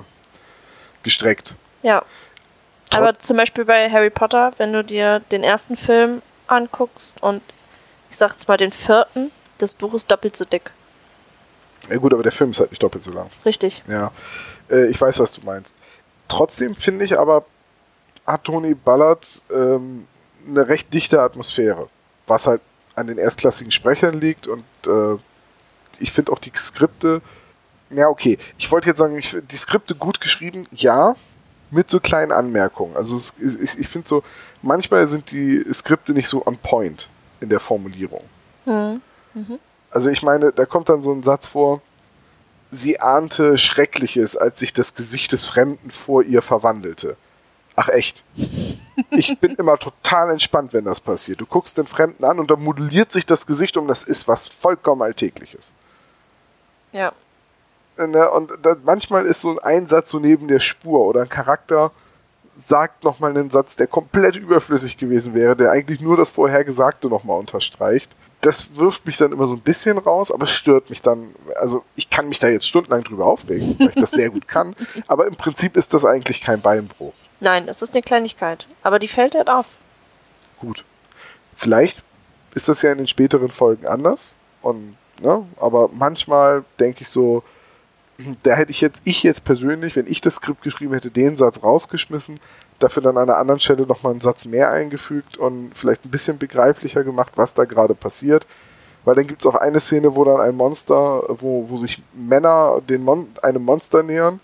[1.03, 1.55] gestreckt.
[1.83, 2.03] Ja.
[2.91, 7.43] Trot aber zum Beispiel bei Harry Potter, wenn du dir den ersten Film anguckst und
[8.11, 10.73] ich sag jetzt mal den vierten, das Buch ist doppelt so dick.
[11.91, 13.29] Ja gut, aber der Film ist halt nicht doppelt so lang.
[13.45, 13.83] Richtig.
[13.89, 14.11] Ja.
[14.71, 15.75] Äh, ich weiß, was du meinst.
[16.29, 17.45] Trotzdem finde ich aber,
[18.27, 20.07] hat Tony Ballard ähm,
[20.47, 21.89] eine recht dichte Atmosphäre.
[22.27, 22.63] Was halt
[22.97, 25.19] an den erstklassigen Sprechern liegt und äh,
[25.99, 27.21] ich finde auch die Skripte,
[27.91, 31.17] ja okay, ich wollte jetzt sagen, ich, die Skripte gut geschrieben, ja,
[31.71, 32.97] mit so kleinen Anmerkungen.
[32.97, 34.23] Also es, ich, ich finde so,
[34.63, 37.09] manchmal sind die Skripte nicht so on point
[37.41, 38.23] in der Formulierung.
[38.65, 39.01] Mhm.
[39.35, 39.59] Mhm.
[39.95, 41.81] Also ich meine, da kommt dann so ein Satz vor,
[42.69, 47.17] sie ahnte Schreckliches, als sich das Gesicht des Fremden vor ihr verwandelte.
[47.77, 48.25] Ach echt.
[49.11, 51.41] Ich bin immer total entspannt, wenn das passiert.
[51.41, 54.49] Du guckst den Fremden an und dann modelliert sich das Gesicht um, das ist was
[54.49, 55.75] vollkommen Alltägliches.
[56.93, 57.13] Ja.
[57.97, 58.51] Ne, und
[58.85, 61.93] manchmal ist so ein Einsatz so neben der Spur oder ein Charakter
[62.57, 67.39] sagt nochmal einen Satz, der komplett überflüssig gewesen wäre, der eigentlich nur das Vorhergesagte nochmal
[67.39, 68.15] unterstreicht.
[68.45, 71.35] Das wirft mich dann immer so ein bisschen raus, aber es stört mich dann.
[71.57, 74.77] Also ich kann mich da jetzt stundenlang drüber aufregen, weil ich das sehr gut kann.
[75.07, 77.15] Aber im Prinzip ist das eigentlich kein Beinbruch.
[77.41, 78.67] Nein, es ist eine Kleinigkeit.
[78.83, 79.67] Aber die fällt halt auf.
[80.59, 80.85] Gut.
[81.57, 82.03] Vielleicht
[82.55, 84.37] ist das ja in den späteren Folgen anders.
[84.63, 87.43] Und, ne, aber manchmal denke ich so,
[88.43, 91.63] da hätte ich jetzt, ich jetzt persönlich, wenn ich das Skript geschrieben hätte, den Satz
[91.63, 92.39] rausgeschmissen,
[92.79, 96.39] dafür dann an einer anderen Stelle nochmal einen Satz mehr eingefügt und vielleicht ein bisschen
[96.39, 98.47] begreiflicher gemacht, was da gerade passiert.
[99.05, 102.81] Weil dann gibt es auch eine Szene, wo dann ein Monster, wo, wo sich Männer
[102.89, 104.41] den Mon einem Monster nähern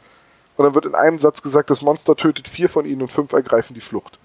[0.56, 3.32] und dann wird in einem Satz gesagt, das Monster tötet vier von ihnen und fünf
[3.32, 4.18] ergreifen die Flucht.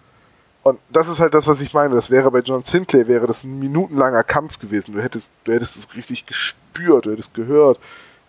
[0.63, 1.93] Und das ist halt das, was ich meine.
[1.93, 4.95] Das wäre bei John Sinclair, wäre das ein minutenlanger Kampf gewesen.
[4.95, 7.79] Du hättest, du hättest es richtig gespürt, du hättest gehört,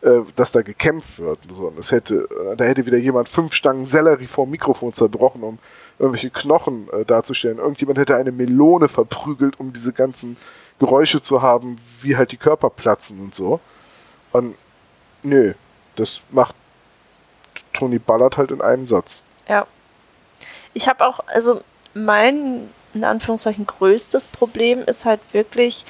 [0.06, 1.40] äh, dass da gekämpft wird.
[1.50, 1.64] So.
[1.64, 5.42] und es hätte, äh, da hätte wieder jemand fünf Stangen Sellerie vor dem Mikrofon zerbrochen,
[5.42, 5.58] um
[5.98, 7.58] irgendwelche Knochen äh, darzustellen.
[7.58, 10.36] Irgendjemand hätte eine Melone verprügelt, um diese ganzen
[10.78, 13.58] Geräusche zu haben, wie halt die Körper platzen und so.
[14.30, 14.56] Und
[15.24, 15.54] nö,
[15.96, 16.54] das macht
[17.72, 19.24] Tony Ballard halt in einem Satz.
[19.48, 19.66] Ja.
[20.72, 21.62] Ich habe auch, also
[21.94, 25.84] mein, in Anführungszeichen, größtes Problem ist halt wirklich,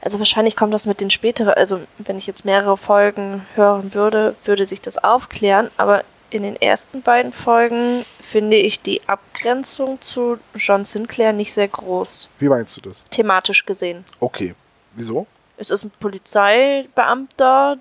[0.00, 4.34] also wahrscheinlich kommt das mit den späteren, also wenn ich jetzt mehrere Folgen hören würde,
[4.44, 10.38] würde sich das aufklären, aber in den ersten beiden Folgen finde ich die Abgrenzung zu
[10.54, 12.30] John Sinclair nicht sehr groß.
[12.38, 13.04] Wie meinst du das?
[13.10, 14.04] Thematisch gesehen.
[14.20, 14.54] Okay.
[14.94, 15.26] Wieso?
[15.56, 17.78] Es ist ein Polizeibeamter,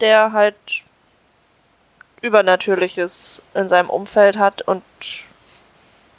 [0.00, 0.56] der halt
[2.20, 4.82] Übernatürliches in seinem Umfeld hat und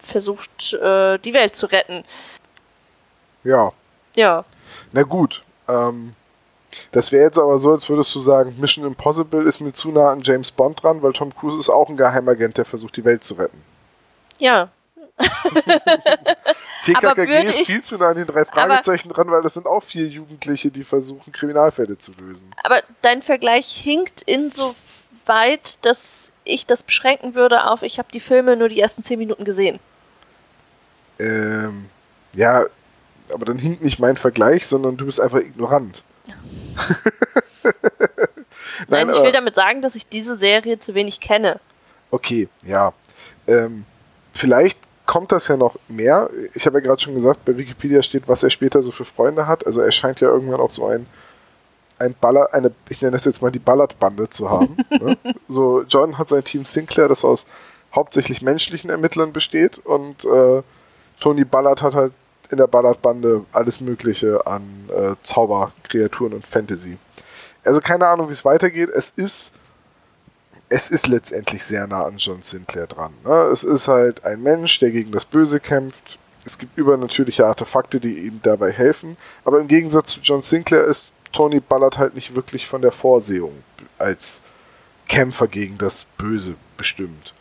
[0.01, 2.03] versucht, äh, die Welt zu retten.
[3.43, 3.71] Ja.
[4.15, 4.43] Ja.
[4.91, 5.43] Na gut.
[5.67, 6.13] Ähm,
[6.91, 10.11] das wäre jetzt aber so, als würdest du sagen, Mission Impossible ist mir zu nah
[10.11, 13.23] an James Bond dran, weil Tom Cruise ist auch ein Geheimagent, der versucht, die Welt
[13.23, 13.61] zu retten.
[14.37, 14.69] Ja.
[16.83, 20.07] TKKG ist viel zu nah an den drei Fragezeichen dran, weil das sind auch vier
[20.07, 22.49] Jugendliche, die versuchen, Kriminalfälle zu lösen.
[22.63, 28.55] Aber dein Vergleich hinkt insoweit, dass ich das beschränken würde auf, ich habe die Filme
[28.55, 29.79] nur die ersten zehn Minuten gesehen.
[31.19, 31.89] Ähm,
[32.33, 32.65] ja,
[33.31, 36.03] aber dann hinkt nicht mein Vergleich, sondern du bist einfach ignorant.
[38.87, 41.59] Nein, Nein, ich will damit sagen, dass ich diese Serie zu wenig kenne.
[42.11, 42.93] Okay, ja.
[43.47, 43.85] Ähm,
[44.33, 46.29] vielleicht kommt das ja noch mehr.
[46.53, 49.47] Ich habe ja gerade schon gesagt, bei Wikipedia steht, was er später so für Freunde
[49.47, 49.65] hat.
[49.65, 51.07] Also er scheint ja irgendwann auch so ein,
[51.97, 54.77] ein Baller, eine, ich nenne das jetzt mal die Ballard-Bande zu haben.
[54.89, 55.17] ne?
[55.47, 57.47] So, John hat sein Team Sinclair, das aus
[57.93, 60.61] hauptsächlich menschlichen Ermittlern besteht und äh,
[61.19, 62.13] Tony Ballard hat halt
[62.51, 66.97] in der Ballard-Bande alles Mögliche an äh, Zauberkreaturen und Fantasy.
[67.63, 68.89] Also keine Ahnung, wie es weitergeht.
[68.89, 69.55] Es ist,
[70.69, 73.13] es ist letztendlich sehr nah an John Sinclair dran.
[73.23, 73.33] Ne?
[73.51, 76.17] Es ist halt ein Mensch, der gegen das Böse kämpft.
[76.45, 79.17] Es gibt übernatürliche Artefakte, die ihm dabei helfen.
[79.43, 83.63] Aber im Gegensatz zu John Sinclair ist Tony Ballard halt nicht wirklich von der Vorsehung
[83.97, 84.43] als
[85.07, 87.33] Kämpfer gegen das Böse bestimmt.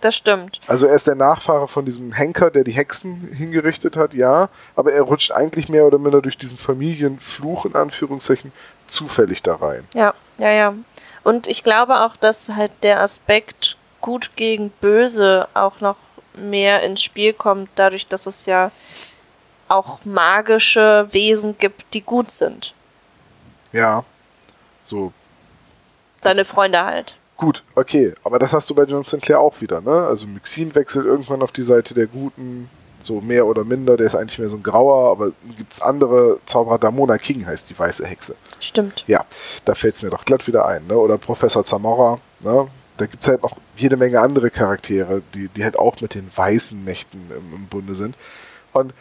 [0.00, 0.60] Das stimmt.
[0.66, 4.92] Also er ist der Nachfahre von diesem Henker, der die Hexen hingerichtet hat, ja, aber
[4.92, 8.52] er rutscht eigentlich mehr oder minder durch diesen Familienfluch in Anführungszeichen
[8.86, 9.86] zufällig da rein.
[9.94, 10.74] Ja, ja, ja.
[11.22, 15.96] Und ich glaube auch, dass halt der Aspekt gut gegen böse auch noch
[16.34, 18.70] mehr ins Spiel kommt, dadurch, dass es ja
[19.68, 22.74] auch magische Wesen gibt, die gut sind.
[23.72, 24.04] Ja.
[24.82, 25.12] So.
[26.22, 27.16] Seine Freunde halt.
[27.40, 30.06] Gut, okay, aber das hast du bei John Sinclair auch wieder, ne?
[30.06, 32.68] Also Myxin wechselt irgendwann auf die Seite der Guten,
[33.02, 36.38] so mehr oder minder, der ist eigentlich mehr so ein grauer, aber gibt es andere
[36.44, 38.36] Zauberer, Damona King heißt die weiße Hexe.
[38.58, 39.04] Stimmt.
[39.06, 39.24] Ja,
[39.64, 40.98] da fällt es mir doch glatt wieder ein, ne?
[40.98, 42.68] Oder Professor Zamora, ne?
[42.98, 46.28] Da gibt es halt noch jede Menge andere Charaktere, die, die halt auch mit den
[46.36, 48.16] weißen Mächten im, im Bunde sind.
[48.74, 48.92] Und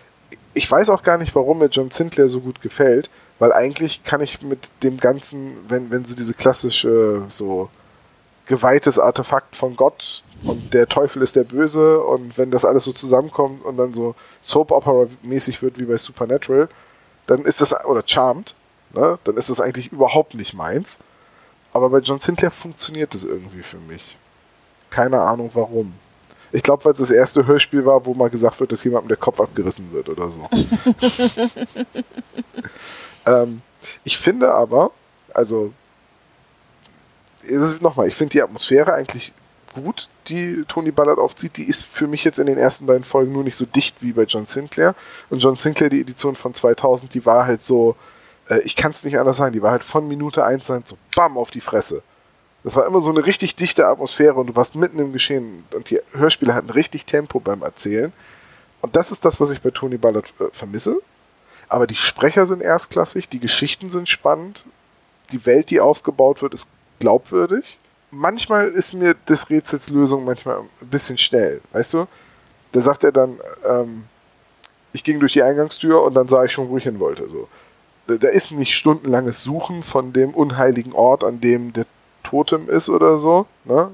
[0.53, 4.21] ich weiß auch gar nicht, warum mir John Sinclair so gut gefällt, weil eigentlich kann
[4.21, 7.69] ich mit dem Ganzen, wenn, wenn so diese klassische, so
[8.49, 12.91] geweihtes Artefakt von Gott und der Teufel ist der Böse und wenn das alles so
[12.91, 16.67] zusammenkommt und dann so Soap Opera mäßig wird wie bei Supernatural,
[17.27, 18.55] dann ist das, oder Charmed,
[18.95, 20.99] ne, dann ist das eigentlich überhaupt nicht meins.
[21.73, 24.17] Aber bei John Sinclair funktioniert das irgendwie für mich.
[24.89, 25.93] Keine Ahnung warum.
[26.51, 29.17] Ich glaube, weil es das erste Hörspiel war, wo mal gesagt wird, dass jemandem der
[29.17, 30.49] Kopf abgerissen wird oder so.
[33.27, 33.61] ähm,
[34.03, 34.89] ich finde aber,
[35.35, 35.71] also
[37.81, 39.33] nochmal, ich finde die Atmosphäre eigentlich
[39.73, 41.57] gut, die Tony Ballard aufzieht.
[41.57, 44.13] Die ist für mich jetzt in den ersten beiden Folgen nur nicht so dicht wie
[44.13, 44.95] bei John Sinclair.
[45.29, 47.95] Und John Sinclair, die Edition von 2000, die war halt so,
[48.49, 50.97] äh, ich kann es nicht anders sagen, die war halt von Minute 1 dann so
[51.15, 52.01] bam auf die Fresse.
[52.63, 55.89] Das war immer so eine richtig dichte Atmosphäre und du warst mitten im Geschehen und
[55.89, 58.11] die Hörspiele hatten richtig Tempo beim Erzählen.
[58.81, 61.01] Und das ist das, was ich bei Tony Ballard äh, vermisse.
[61.69, 64.65] Aber die Sprecher sind erstklassig, die Geschichten sind spannend,
[65.31, 67.79] die Welt, die aufgebaut wird, ist glaubwürdig.
[68.11, 72.07] Manchmal ist mir des Rätsels Lösung manchmal ein bisschen schnell, weißt du?
[72.71, 74.05] Da sagt er dann, ähm,
[74.93, 77.27] ich ging durch die Eingangstür und dann sah ich schon, wo ich hin wollte.
[77.29, 77.47] So.
[78.07, 81.85] Da, da ist nicht stundenlanges Suchen von dem unheiligen Ort, an dem der
[82.23, 83.89] Totem ist oder so, ne?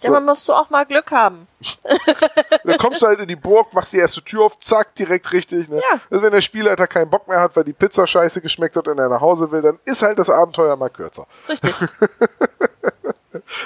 [0.00, 1.46] Ja, man musst du auch mal Glück haben.
[2.64, 5.68] dann kommst du halt in die Burg, machst die erste Tür auf, zack, direkt richtig.
[5.68, 5.76] Ne?
[5.76, 6.00] Ja.
[6.10, 8.98] Also wenn der Spielleiter keinen Bock mehr hat, weil die Pizza scheiße geschmeckt hat und
[8.98, 11.26] er nach Hause will, dann ist halt das Abenteuer mal kürzer.
[11.48, 11.74] Richtig.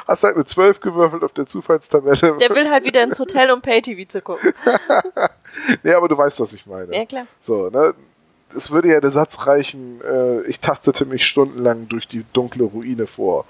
[0.06, 2.38] Hast halt eine 12 gewürfelt auf der Zufallstabelle.
[2.38, 4.52] Der will halt wieder ins Hotel, um Pay-TV zu gucken.
[5.82, 6.94] nee, aber du weißt, was ich meine.
[6.94, 7.26] Ja, klar.
[7.38, 7.94] So, ne?
[8.54, 13.06] Es würde ja der Satz reichen, äh, ich tastete mich stundenlang durch die dunkle Ruine
[13.06, 13.44] vor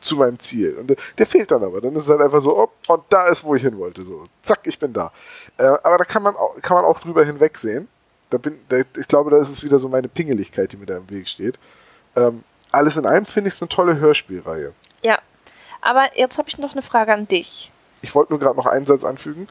[0.00, 0.76] zu meinem Ziel.
[0.76, 1.80] Und der, der, fehlt dann aber.
[1.80, 4.02] Dann ist es halt einfach so, oh, und da ist, wo ich hin wollte.
[4.02, 5.12] So, zack, ich bin da.
[5.56, 7.88] Äh, aber da kann man, auch, kann man auch drüber hinwegsehen.
[8.30, 10.96] Da bin, da, ich glaube, da ist es wieder so meine Pingeligkeit, die mir da
[10.96, 11.58] im Weg steht.
[12.16, 14.72] Ähm, alles in allem finde ich es eine tolle Hörspielreihe.
[15.02, 15.18] Ja.
[15.80, 17.72] Aber jetzt habe ich noch eine Frage an dich.
[18.02, 19.48] Ich wollte nur gerade noch einen Satz anfügen.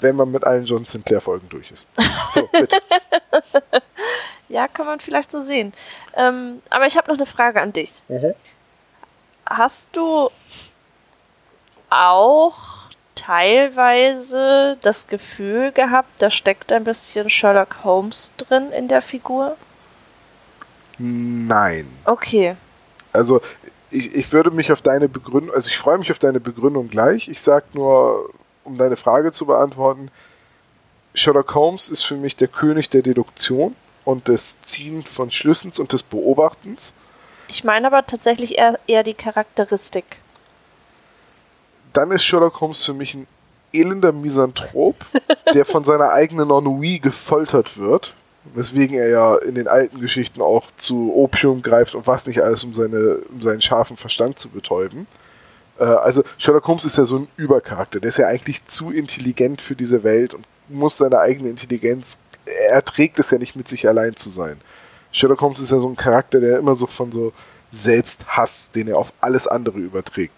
[0.00, 1.88] Wenn man mit allen John Sinclair-Folgen durch ist.
[2.30, 2.78] So, bitte.
[4.48, 5.72] ja, kann man vielleicht so sehen.
[6.14, 8.02] Ähm, aber ich habe noch eine Frage an dich.
[8.08, 8.34] Mhm.
[9.46, 10.30] Hast du
[11.90, 12.58] auch
[13.14, 19.56] teilweise das Gefühl gehabt, da steckt ein bisschen Sherlock Holmes drin in der Figur?
[20.98, 21.86] Nein.
[22.04, 22.56] Okay.
[23.12, 23.40] Also
[23.90, 27.28] ich, ich würde mich auf deine Begründung, also ich freue mich auf deine Begründung gleich.
[27.28, 28.30] Ich sage nur,
[28.64, 30.10] um deine Frage zu beantworten,
[31.14, 35.92] Sherlock Holmes ist für mich der König der Deduktion und des Ziehen von Schlüssen und
[35.92, 36.94] des Beobachtens.
[37.54, 40.18] Ich meine aber tatsächlich eher, eher die Charakteristik.
[41.92, 43.28] Dann ist Sherlock Holmes für mich ein
[43.72, 44.96] elender Misanthrop,
[45.54, 48.14] der von seiner eigenen Ennui gefoltert wird
[48.52, 52.62] weswegen er ja in den alten Geschichten auch zu Opium greift und was nicht alles,
[52.64, 55.06] um, seine, um seinen scharfen Verstand zu betäuben.
[55.78, 59.62] Äh, also Sherlock Holmes ist ja so ein Übercharakter, der ist ja eigentlich zu intelligent
[59.62, 62.18] für diese Welt und muss seine eigene Intelligenz,
[62.68, 64.60] er trägt es ja nicht mit sich allein zu sein.
[65.14, 67.32] Sherlock Holmes ist ja so ein Charakter, der immer so von so
[67.70, 70.34] Selbsthass, den er auf alles andere überträgt,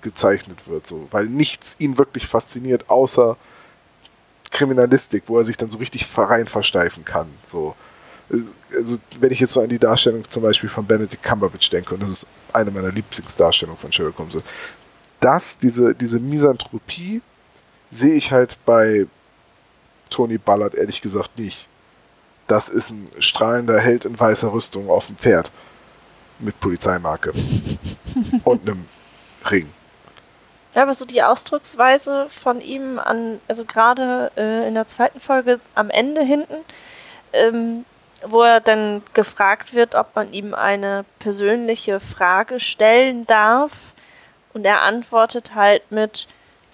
[0.00, 3.36] gezeichnet wird, so, weil nichts ihn wirklich fasziniert, außer
[4.50, 7.28] Kriminalistik, wo er sich dann so richtig rein versteifen kann.
[7.42, 7.74] So.
[8.74, 12.02] Also, wenn ich jetzt so an die Darstellung zum Beispiel von Benedict Cumberbatch denke, und
[12.02, 14.38] das ist eine meiner Lieblingsdarstellungen von Sherlock Holmes,
[15.20, 17.20] das, diese, diese Misanthropie,
[17.90, 19.06] sehe ich halt bei
[20.08, 21.68] Tony Ballard ehrlich gesagt nicht.
[22.50, 25.52] Das ist ein strahlender Held in weißer Rüstung auf dem Pferd
[26.40, 27.32] mit Polizeimarke
[28.44, 28.88] und einem
[29.48, 29.72] Ring.
[30.74, 35.60] Ja, aber so die Ausdrucksweise von ihm an, also gerade äh, in der zweiten Folge
[35.76, 36.56] am Ende hinten,
[37.32, 37.84] ähm,
[38.26, 43.94] wo er dann gefragt wird, ob man ihm eine persönliche Frage stellen darf.
[44.54, 46.26] Und er antwortet halt mit,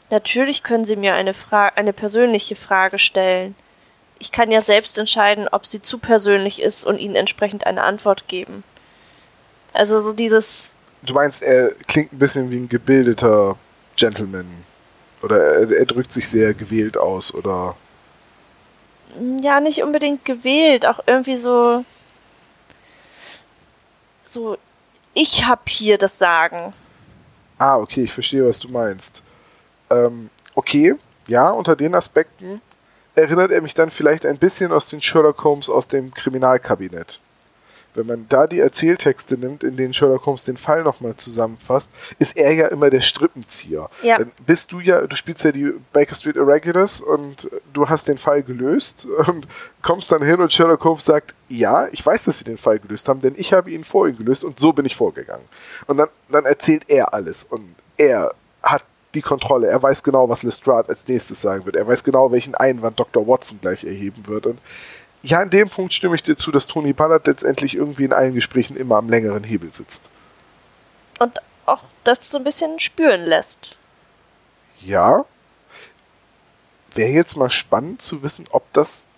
[0.09, 3.55] natürlich können Sie mir eine, Fra eine persönliche Frage stellen.
[4.19, 8.29] Ich kann ja selbst entscheiden, ob sie zu persönlich ist und Ihnen entsprechend eine Antwort
[8.29, 8.65] geben.
[9.75, 10.75] Also so dieses.
[11.03, 13.57] Du meinst, er klingt ein bisschen wie ein gebildeter
[13.97, 14.47] Gentleman.
[15.23, 17.77] Oder er, er drückt sich sehr gewählt aus, oder?
[19.41, 21.85] Ja, nicht unbedingt gewählt, auch irgendwie so.
[24.25, 24.59] So,
[25.15, 26.75] ich hab hier das Sagen.
[27.59, 29.23] Ah, okay, ich verstehe, was du meinst.
[29.91, 30.95] Ähm, okay,
[31.27, 32.61] ja, unter den Aspekten
[33.17, 37.21] erinnert er mich dann vielleicht ein bisschen aus den Sherlock Holmes aus dem Kriminalkabinett
[37.97, 42.37] wenn man da die Erzähltexte nimmt, in denen Sherlock Holmes den Fall nochmal zusammenfasst, ist
[42.37, 43.89] er ja immer der Strippenzieher.
[44.03, 44.19] Ja.
[44.19, 48.19] Dann bist du ja, du spielst ja die Baker Street Irregulars und du hast den
[48.19, 49.49] Fall gelöst und
[49.83, 53.09] kommst dann hin und Sherlock Holmes sagt, ja, ich weiß, dass sie den Fall gelöst
[53.09, 55.45] haben, denn ich habe ihn vor ihnen gelöst und so bin ich vorgegangen.
[55.87, 58.85] Und dann, dann erzählt er alles und er hat
[59.17, 59.69] die Kontrolle.
[59.69, 61.77] Er weiß genau, was Lestrade als nächstes sagen wird.
[61.77, 63.27] Er weiß genau, welchen Einwand Dr.
[63.27, 64.47] Watson gleich erheben wird.
[64.47, 64.61] Und
[65.23, 68.35] ja, in dem Punkt stimme ich dir zu, dass Tony Ballard letztendlich irgendwie in allen
[68.35, 70.11] Gesprächen immer am längeren Hebel sitzt.
[71.19, 73.77] Und auch das so ein bisschen spüren lässt.
[74.81, 75.25] Ja.
[76.95, 79.09] Wäre jetzt mal spannend zu wissen, ob das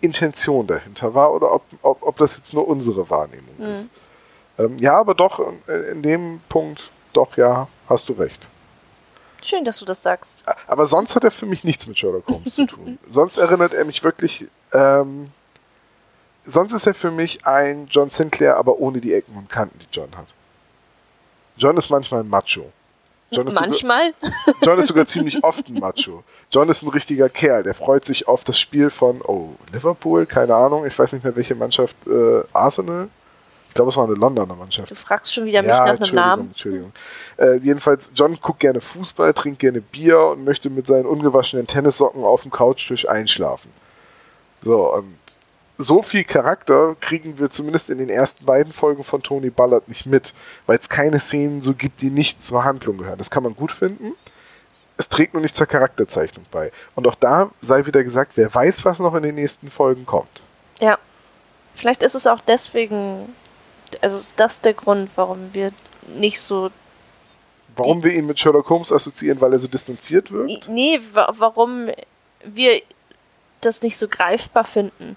[0.00, 3.72] Intention dahinter war oder ob, ob, ob das jetzt nur unsere Wahrnehmung mhm.
[3.72, 3.92] ist.
[4.58, 8.46] Ähm, ja, aber doch, äh, in dem Punkt, doch, ja, hast du recht.
[9.42, 10.42] Schön, dass du das sagst.
[10.66, 12.98] Aber sonst hat er für mich nichts mit Sherlock Holmes zu tun.
[13.08, 14.46] Sonst erinnert er mich wirklich.
[14.72, 15.30] Ähm,
[16.44, 19.86] sonst ist er für mich ein John Sinclair, aber ohne die Ecken und Kanten, die
[19.92, 20.34] John hat.
[21.56, 22.72] John ist manchmal ein Macho.
[23.32, 24.12] manchmal?
[24.20, 26.24] Sogar, John ist sogar ziemlich oft ein Macho.
[26.50, 27.62] John ist ein richtiger Kerl.
[27.62, 31.36] Der freut sich auf das Spiel von, oh, Liverpool, keine Ahnung, ich weiß nicht mehr
[31.36, 33.08] welche Mannschaft, äh, Arsenal
[33.78, 34.90] glaube, es war eine Londoner Mannschaft.
[34.90, 36.48] Du fragst schon wieder mich ja, nach einem Namen.
[36.48, 36.92] Entschuldigung.
[37.36, 42.24] Äh, jedenfalls, John guckt gerne Fußball, trinkt gerne Bier und möchte mit seinen ungewaschenen Tennissocken
[42.24, 43.70] auf dem Couchtisch einschlafen.
[44.60, 45.16] So, und
[45.76, 50.06] so viel Charakter kriegen wir zumindest in den ersten beiden Folgen von Tony Ballard nicht
[50.06, 50.34] mit,
[50.66, 53.18] weil es keine Szenen so gibt, die nicht zur Handlung gehören.
[53.18, 54.14] Das kann man gut finden.
[54.96, 56.72] Es trägt nur nicht zur Charakterzeichnung bei.
[56.96, 60.42] Und auch da sei wieder gesagt, wer weiß, was noch in den nächsten Folgen kommt.
[60.80, 60.98] Ja.
[61.76, 63.32] Vielleicht ist es auch deswegen,
[64.00, 65.72] also ist das der Grund, warum wir
[66.16, 66.70] nicht so.
[67.76, 70.68] Warum wir ihn mit Sherlock Holmes assoziieren, weil er so distanziert wirkt?
[70.68, 71.90] Nee, warum
[72.44, 72.82] wir
[73.60, 75.16] das nicht so greifbar finden.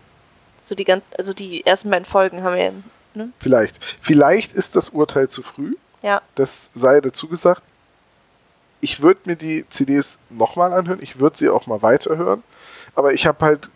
[0.63, 2.73] So die ganz, also die ersten beiden Folgen haben wir.
[3.13, 3.31] Ne?
[3.39, 3.79] Vielleicht.
[3.99, 5.75] Vielleicht ist das Urteil zu früh.
[6.01, 6.21] Ja.
[6.35, 7.63] Das sei dazu gesagt.
[8.79, 10.99] Ich würde mir die CDs nochmal anhören.
[11.01, 12.43] Ich würde sie auch mal weiterhören.
[12.95, 13.69] Aber ich habe halt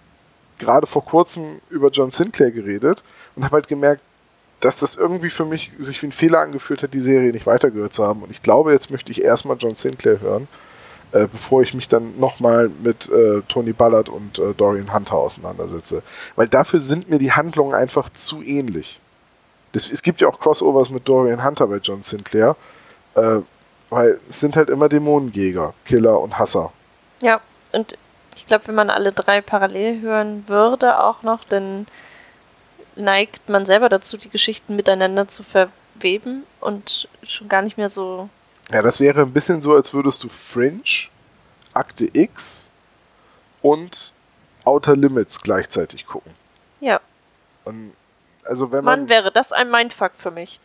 [0.57, 3.03] gerade vor kurzem über John Sinclair geredet
[3.35, 4.01] und habe halt gemerkt,
[4.65, 7.93] dass das irgendwie für mich sich wie ein Fehler angefühlt hat, die Serie nicht weitergehört
[7.93, 8.23] zu haben.
[8.23, 10.47] Und ich glaube, jetzt möchte ich erstmal John Sinclair hören
[11.15, 16.03] äh, bevor ich mich dann nochmal mit äh, Tony Ballard und äh, Dorian Hunter auseinandersetze.
[16.35, 18.99] Weil dafür sind mir die Handlungen einfach zu ähnlich.
[19.71, 22.57] Das, es gibt ja auch Crossovers mit Dorian Hunter bei John Sinclair,
[23.15, 23.37] äh,
[23.89, 26.73] weil es sind halt immer Dämonenjäger, Killer und Hasser.
[27.21, 27.39] Ja,
[27.71, 27.97] und
[28.35, 31.87] ich glaube, wenn man alle drei parallel hören würde auch noch, dann
[32.95, 38.29] neigt man selber dazu, die Geschichten miteinander zu verweben und schon gar nicht mehr so
[38.71, 40.81] ja, das wäre ein bisschen so, als würdest du Fringe,
[41.73, 42.71] Akte X
[43.61, 44.13] und
[44.63, 46.33] Outer Limits gleichzeitig gucken.
[46.79, 46.99] Ja.
[47.65, 47.93] Und
[48.43, 49.01] also wenn man.
[49.01, 50.59] Mann, wäre das ein Mindfuck für mich.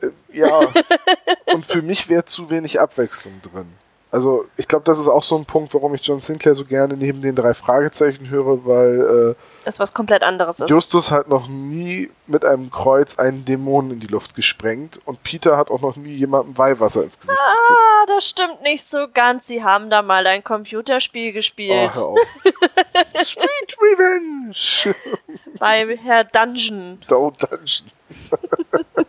[0.00, 0.72] Äh, ja.
[1.52, 3.72] und für mich wäre zu wenig Abwechslung drin.
[4.10, 6.96] Also ich glaube, das ist auch so ein Punkt, warum ich John Sinclair so gerne
[6.96, 10.70] neben den drei Fragezeichen höre, weil äh, es was komplett anderes ist.
[10.70, 15.58] Justus hat noch nie mit einem Kreuz einen Dämonen in die Luft gesprengt und Peter
[15.58, 17.80] hat auch noch nie jemandem Weihwasser ins Gesicht ah, gekippt.
[17.80, 19.46] Ah, das stimmt nicht so ganz.
[19.46, 21.92] Sie haben da mal ein Computerspiel gespielt.
[21.98, 22.18] Oh, hör auf.
[23.24, 24.94] Sweet Revenge!
[25.58, 26.98] Bei Herr Dungeon.
[27.10, 27.90] Oh, Dungeon.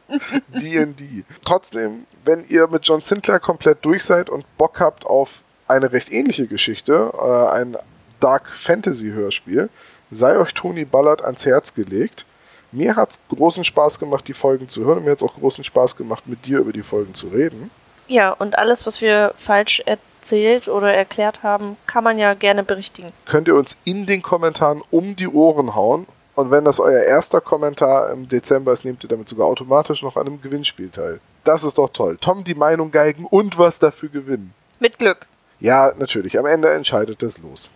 [0.49, 1.23] D&D.
[1.43, 6.11] Trotzdem wenn ihr mit John Sinclair komplett durch seid und Bock habt auf eine recht
[6.11, 7.77] ähnliche Geschichte, äh, ein
[8.19, 9.69] Dark Fantasy Hörspiel,
[10.11, 12.25] sei euch Tony Ballard ans Herz gelegt.
[12.71, 15.33] Mir hat es großen Spaß gemacht, die Folgen zu hören und mir hat es auch
[15.33, 17.71] großen Spaß gemacht, mit dir über die Folgen zu reden.
[18.07, 23.09] Ja, und alles, was wir falsch erzählt oder erklärt haben, kann man ja gerne berichtigen.
[23.25, 26.07] Könnt ihr uns in den Kommentaren um die Ohren hauen
[26.39, 30.15] und wenn das euer erster Kommentar im Dezember ist, nehmt ihr damit sogar automatisch noch
[30.15, 31.19] an einem Gewinnspiel teil.
[31.43, 32.17] Das ist doch toll.
[32.19, 34.53] Tom die Meinung geigen und was dafür gewinnen.
[34.79, 35.27] Mit Glück.
[35.59, 36.39] Ja, natürlich.
[36.39, 37.71] Am Ende entscheidet das Los.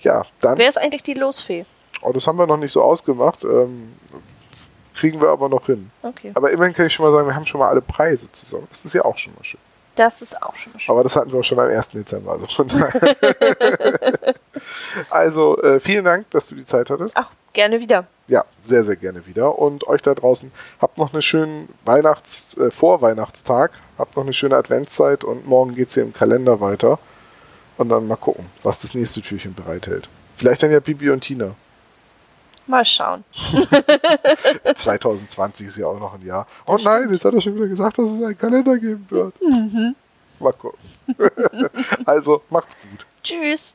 [0.00, 0.58] Ja, dann.
[0.58, 1.66] Wer ist eigentlich die Losfee?
[2.02, 3.44] Oh, das haben wir noch nicht so ausgemacht.
[3.44, 3.92] Ähm,
[4.94, 5.90] kriegen wir aber noch hin.
[6.02, 6.32] Okay.
[6.34, 8.66] Aber immerhin kann ich schon mal sagen, wir haben schon mal alle Preise zusammen.
[8.70, 9.60] Das ist ja auch schon mal schön.
[9.96, 10.92] Das ist auch schon schön.
[10.92, 11.90] Aber das hatten wir auch schon am 1.
[11.90, 12.32] Dezember.
[12.32, 12.68] Also, von
[15.10, 17.16] also äh, vielen Dank, dass du die Zeit hattest.
[17.16, 18.06] Ach, gerne wieder.
[18.28, 19.58] Ja, sehr, sehr gerne wieder.
[19.58, 24.56] Und euch da draußen, habt noch einen schönen Weihnachts-, äh, Vorweihnachtstag, habt noch eine schöne
[24.56, 26.98] Adventszeit und morgen geht es hier im Kalender weiter.
[27.76, 30.08] Und dann mal gucken, was das nächste Türchen bereithält.
[30.36, 31.54] Vielleicht dann ja Bibi und Tina.
[32.70, 33.24] Mal schauen.
[34.74, 36.46] 2020 ist ja auch noch ein Jahr.
[36.66, 39.34] Oh nein, jetzt hat er schon wieder gesagt, dass es einen Kalender geben wird.
[39.42, 39.96] Mhm.
[40.38, 40.78] Mal gucken.
[42.06, 43.06] also, macht's gut.
[43.22, 43.74] Tschüss.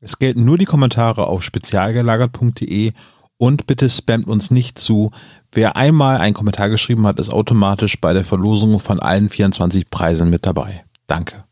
[0.00, 2.92] es gelten nur die Kommentare auf spezialgelagert.de
[3.36, 5.10] und bitte spammt uns nicht zu.
[5.52, 10.30] Wer einmal einen Kommentar geschrieben hat, ist automatisch bei der Verlosung von allen 24 Preisen
[10.30, 10.84] mit dabei.
[11.06, 11.44] Danke.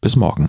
[0.00, 0.48] Bis morgen.